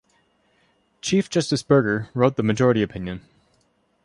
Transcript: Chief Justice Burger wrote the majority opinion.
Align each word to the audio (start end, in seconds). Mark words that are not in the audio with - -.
Chief 1.01 1.29
Justice 1.29 1.61
Burger 1.61 2.09
wrote 2.15 2.35
the 2.35 2.41
majority 2.41 2.81
opinion. 2.81 3.21